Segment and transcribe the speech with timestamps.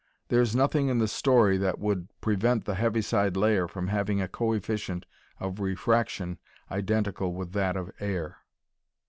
[0.29, 4.27] There is nothing in the story that would prevent the heaviside layer from having a
[4.27, 5.05] coefficient
[5.39, 6.39] of refraction
[6.71, 8.37] identical with that of air.